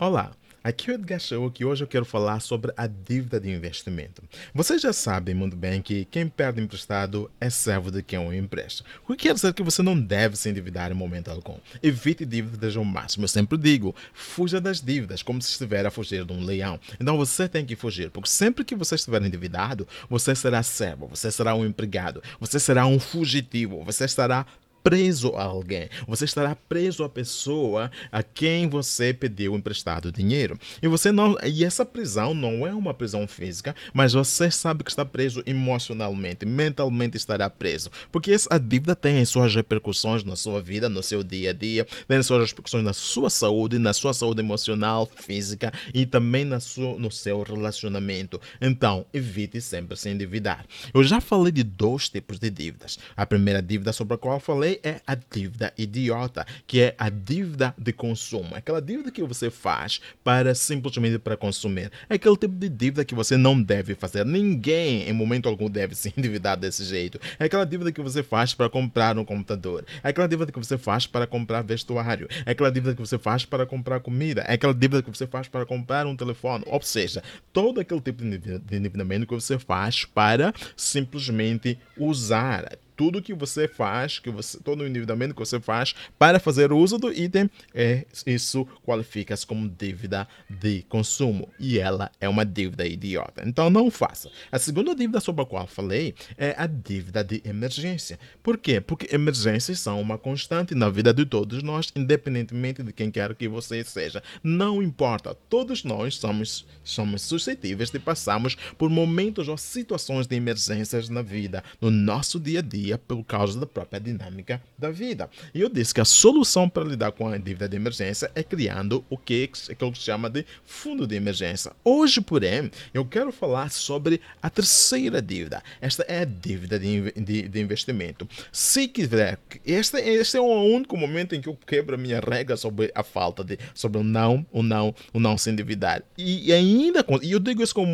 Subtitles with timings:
[0.00, 0.30] Olá,
[0.62, 4.22] aqui é o Edgar Show e hoje eu quero falar sobre a dívida de investimento.
[4.54, 8.84] Vocês já sabem muito bem que quem perde emprestado é servo de quem o empresta.
[9.02, 11.56] O que quer dizer que você não deve se endividar em momento algum.
[11.82, 13.24] Evite dívidas ao máximo.
[13.24, 16.78] Eu sempre digo, fuja das dívidas como se estiver a fugir de um leão.
[17.00, 21.28] Então você tem que fugir, porque sempre que você estiver endividado, você será servo, você
[21.32, 24.46] será um empregado, você será um fugitivo, você estará
[24.82, 25.88] preso a alguém.
[26.06, 30.58] Você estará preso à pessoa a quem você pediu emprestado dinheiro.
[30.82, 34.90] E você não, e essa prisão não é uma prisão física, mas você sabe que
[34.90, 40.60] está preso emocionalmente, mentalmente estará preso, porque essa dívida tem as suas repercussões na sua
[40.60, 44.12] vida, no seu dia a dia, tem as suas repercussões na sua saúde, na sua
[44.12, 48.40] saúde emocional, física e também na sua, no seu relacionamento.
[48.60, 50.64] Então, evite sempre se endividar.
[50.92, 52.98] Eu já falei de dois tipos de dívidas.
[53.16, 57.74] A primeira dívida sobre a qual falei é a dívida idiota, que é a dívida
[57.78, 58.54] de consumo.
[58.54, 61.90] Aquela dívida que você faz para simplesmente para consumir.
[62.08, 64.24] É aquele tipo de dívida que você não deve fazer.
[64.24, 67.20] Ninguém, em momento algum, deve se endividar desse jeito.
[67.38, 69.84] É aquela dívida que você faz para comprar um computador.
[70.02, 72.28] É aquela dívida que você faz para comprar vestuário.
[72.44, 74.42] É aquela dívida que você faz para comprar comida.
[74.42, 76.64] É aquela dívida que você faz para comprar um telefone.
[76.66, 77.22] Ou seja,
[77.52, 84.18] todo aquele tipo de endividamento que você faz para simplesmente usar tudo que você faz,
[84.18, 88.66] que você, todo o endividamento que você faz para fazer uso do item, é, isso
[88.84, 91.48] qualifica-se como dívida de consumo.
[91.60, 93.44] E ela é uma dívida idiota.
[93.46, 94.28] Então não faça.
[94.50, 98.18] A segunda dívida sobre a qual falei é a dívida de emergência.
[98.42, 98.80] Por quê?
[98.80, 103.46] Porque emergências são uma constante na vida de todos nós, independentemente de quem quer que
[103.46, 104.20] você seja.
[104.42, 105.36] Não importa.
[105.48, 111.62] Todos nós somos, somos suscetíveis de passarmos por momentos ou situações de emergências na vida,
[111.80, 115.28] no nosso dia a dia dia por causa da própria dinâmica da vida.
[115.54, 119.04] E eu disse que a solução para lidar com a dívida de emergência é criando
[119.10, 121.72] o que, é que se chama de fundo de emergência.
[121.84, 125.62] Hoje, porém, eu quero falar sobre a terceira dívida.
[125.80, 128.28] Esta é a dívida de, de, de investimento.
[128.50, 132.56] Se quiser, este, este é o único momento em que eu quebro a minha regra
[132.56, 136.02] sobre a falta de, sobre o não, o não, o não se endividar.
[136.16, 137.86] E, e ainda, e eu digo isso com,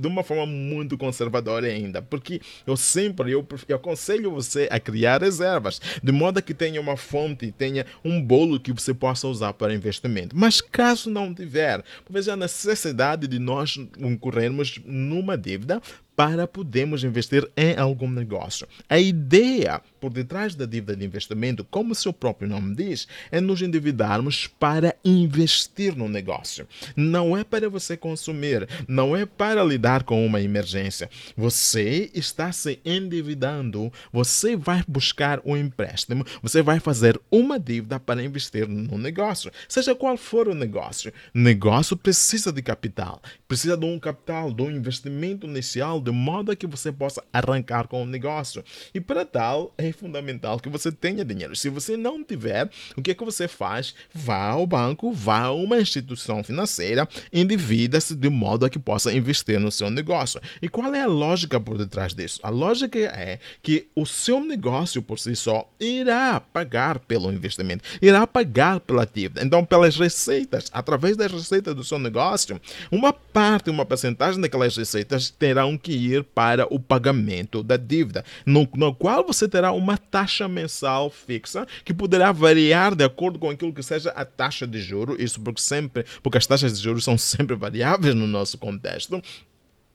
[0.00, 5.22] de uma forma muito conservadora ainda, porque eu sempre, eu, eu aconselho você a criar
[5.22, 9.74] reservas, de modo que tenha uma fonte, tenha um bolo que você possa usar para
[9.74, 10.36] investimento.
[10.36, 15.80] Mas caso não tiver, veja a necessidade de nós incorrermos numa dívida
[16.20, 18.68] para podermos investir em algum negócio.
[18.90, 23.60] A ideia por detrás da dívida de investimento, como seu próprio nome diz, é nos
[23.60, 26.66] endividarmos para investir no negócio.
[26.96, 31.10] Não é para você consumir, não é para lidar com uma emergência.
[31.36, 38.22] Você está se endividando, você vai buscar um empréstimo, você vai fazer uma dívida para
[38.22, 41.12] investir no negócio, seja qual for o negócio.
[41.34, 46.56] Negócio precisa de capital, precisa de um capital, de um investimento inicial, de de modo
[46.56, 48.64] que você possa arrancar com o negócio.
[48.92, 51.54] E para tal, é fundamental que você tenha dinheiro.
[51.54, 53.94] Se você não tiver, o que é que você faz?
[54.12, 59.60] Vá ao banco, vá a uma instituição financeira, endivida-se de modo a que possa investir
[59.60, 60.40] no seu negócio.
[60.60, 62.40] E qual é a lógica por detrás disso?
[62.42, 68.26] A lógica é que o seu negócio por si só irá pagar pelo investimento, irá
[68.26, 69.44] pagar pela dívida.
[69.44, 72.60] Então, pelas receitas, através das receitas do seu negócio,
[72.90, 78.68] uma parte, uma percentagem daquelas receitas terão que ir para o pagamento da dívida, no,
[78.74, 83.72] no qual você terá uma taxa mensal fixa que poderá variar de acordo com aquilo
[83.72, 87.16] que seja a taxa de juro, isso porque sempre, porque as taxas de juros são
[87.18, 89.22] sempre variáveis no nosso contexto,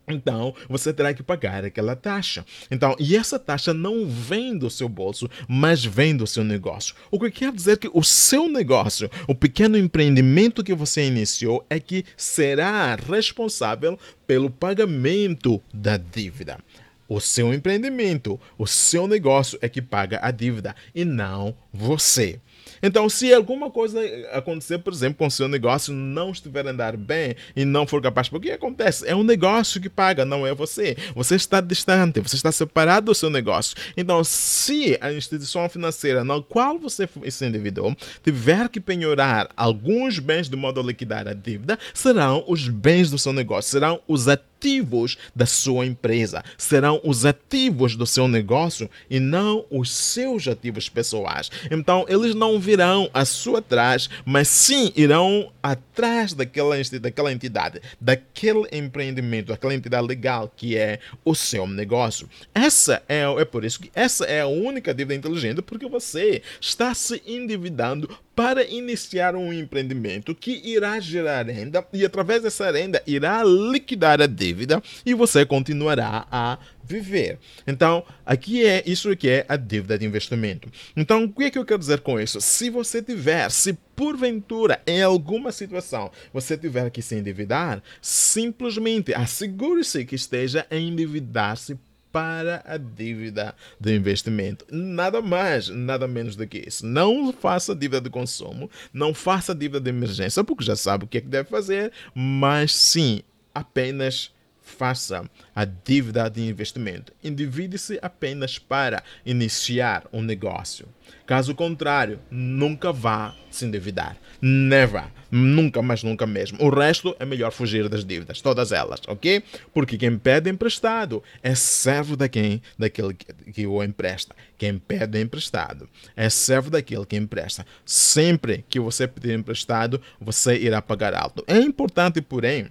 [0.08, 2.46] então, você terá que pagar aquela taxa.
[2.70, 6.96] Então, e essa taxa não vem do seu bolso, mas vem do seu negócio.
[7.10, 11.80] O que quer dizer que o seu negócio, o pequeno empreendimento que você iniciou, é
[11.80, 16.60] que será responsável pelo pagamento da dívida.
[17.08, 22.40] O seu empreendimento, o seu negócio é que paga a dívida e não você.
[22.86, 24.00] Então, se alguma coisa
[24.32, 28.00] acontecer, por exemplo, com o seu negócio não estiver a andar bem e não for
[28.00, 29.08] capaz, porque acontece?
[29.08, 30.96] É um negócio que paga, não é você.
[31.16, 33.76] Você está distante, você está separado do seu negócio.
[33.98, 40.48] Então, se a instituição financeira na qual você se endividou tiver que penhorar alguns bens
[40.48, 44.55] de modo a liquidar a dívida, serão os bens do seu negócio, serão os ativos
[44.56, 50.90] ativos da sua empresa, serão os ativos do seu negócio e não os seus ativos
[50.90, 51.52] pessoais.
[51.70, 58.68] Então, eles não virão a sua atrás, mas sim irão atrás daquela, daquela entidade, daquele
[58.72, 62.30] empreendimento, daquela entidade legal que é o seu negócio.
[62.54, 66.94] Essa é, é por isso que essa é a única dívida inteligente, porque você está
[66.94, 73.44] se endividando para iniciar um empreendimento que irá gerar renda e através dessa renda irá
[73.44, 77.40] liquidar a dívida e você continuará a viver.
[77.66, 80.70] Então, aqui é isso que é a dívida de investimento.
[80.96, 82.42] Então, o que é que eu quero dizer com isso?
[82.42, 90.04] Se você tiver, se porventura em alguma situação você tiver que se endividar, simplesmente assegure-se
[90.04, 91.78] que esteja a endividar-se
[92.16, 94.66] para a dívida de investimento.
[94.72, 96.86] Nada mais, nada menos do que isso.
[96.86, 101.18] Não faça dívida de consumo, não faça dívida de emergência, porque já sabe o que
[101.18, 103.22] é que deve fazer, mas sim,
[103.54, 104.34] apenas
[104.66, 105.24] faça
[105.56, 107.14] a dívida de investimento.
[107.24, 110.88] Endivide-se apenas para iniciar um negócio.
[111.26, 114.18] Caso contrário, nunca vá se endividar.
[114.42, 115.06] Never.
[115.32, 116.58] Nunca, mas nunca mesmo.
[116.62, 119.44] O resto é melhor fugir das dívidas, todas elas, ok?
[119.74, 124.36] Porque quem pede emprestado é servo da quem, daquele que o empresta.
[124.58, 127.66] Quem pede emprestado é servo daquele que empresta.
[127.86, 131.44] Sempre que você pedir emprestado, você irá pagar alto.
[131.48, 132.70] É importante, porém,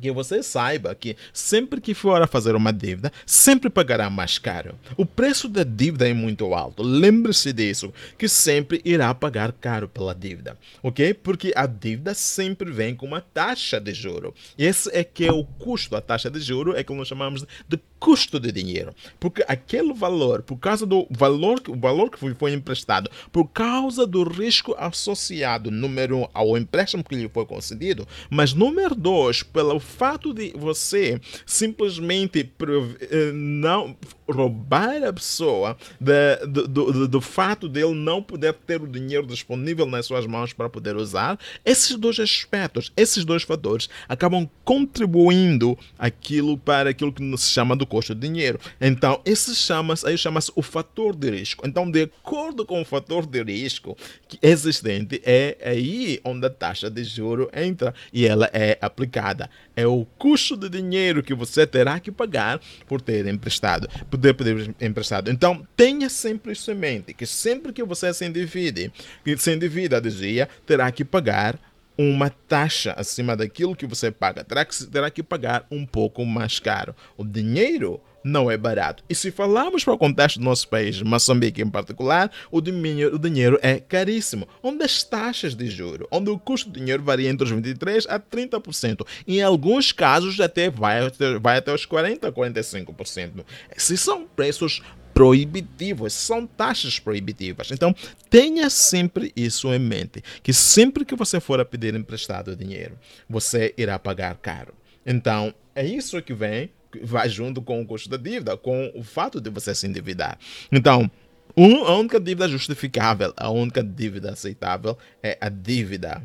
[0.00, 4.74] que você saiba que sempre que for a fazer uma dívida, sempre pagará mais caro.
[4.96, 6.82] O preço da dívida é muito alto.
[6.82, 11.14] Lembre-se disso, que sempre irá pagar caro pela dívida, ok?
[11.14, 14.34] Porque a dívida sempre vem com uma taxa de juro.
[14.56, 15.96] Esse é que é o custo.
[15.96, 20.42] A taxa de juro é que nós chamamos de custo de dinheiro, porque aquele valor,
[20.42, 26.18] por causa do valor, o valor que foi emprestado, por causa do risco associado, número
[26.18, 32.40] um, ao empréstimo que lhe foi concedido, mas número dois, pelo fato de você simplesmente
[32.40, 33.96] eh, não
[34.30, 39.86] roubar a pessoa de, do, do, do fato dele não poder ter o dinheiro disponível
[39.86, 46.58] nas suas mãos para poder usar, esses dois aspectos, esses dois fatores acabam contribuindo aquilo
[46.58, 48.58] para aquilo que se chama do custo de dinheiro.
[48.80, 51.66] Então, esse chama-se, aí chama-se o fator de risco.
[51.66, 53.96] Então, de acordo com o fator de risco
[54.42, 59.48] existente, é aí onde a taxa de juro entra e ela é aplicada.
[59.78, 64.74] É o custo de dinheiro que você terá que pagar por ter emprestado poder pedir
[64.80, 65.30] emprestado.
[65.30, 68.92] Então, tenha sempre isso em mente, que sempre que você se endivide,
[69.24, 71.58] que se endivida, dizia, terá que pagar
[71.96, 74.42] uma taxa acima daquilo que você paga.
[74.42, 76.94] Terá que, terá que pagar um pouco mais caro.
[77.16, 79.02] O dinheiro não é barato.
[79.08, 83.18] E se falarmos para o contexto do nosso país, Moçambique em particular, o dinheiro, o
[83.18, 84.48] dinheiro é caríssimo.
[84.62, 88.18] Onde as taxas de juro, onde o custo do dinheiro varia entre os 23% a
[88.18, 89.06] 30%.
[89.26, 91.00] Em alguns casos até vai,
[91.40, 93.44] vai até os 40% a 45%.
[93.74, 94.82] Esses são preços
[95.18, 97.72] proibitivos, são taxas proibitivas.
[97.72, 97.92] Então,
[98.30, 102.96] tenha sempre isso em mente, que sempre que você for a pedir emprestado dinheiro,
[103.28, 104.72] você irá pagar caro.
[105.04, 106.70] Então, é isso que vem
[107.02, 110.38] vai junto com o custo da dívida, com o fato de você se endividar.
[110.70, 111.10] Então,
[111.56, 116.22] a única dívida justificável, a única dívida aceitável é a dívida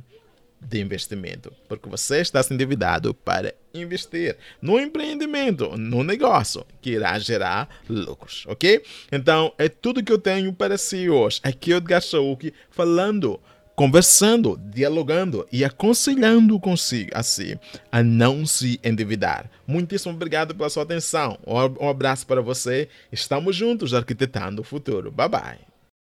[0.61, 7.19] de investimento, porque você está se endividado para investir no empreendimento, no negócio que irá
[7.19, 8.81] gerar lucros, ok?
[9.11, 11.39] Então é tudo que eu tenho para si hoje.
[11.43, 13.39] Aqui é o Edgar Shauk falando
[13.75, 17.59] conversando, dialogando e aconselhando consigo a si
[17.91, 19.49] a não se endividar.
[19.67, 21.37] Muitíssimo obrigado pela sua atenção.
[21.45, 22.87] Um abraço para você.
[23.11, 25.11] Estamos juntos arquitetando o futuro.
[25.11, 25.72] Bye bye.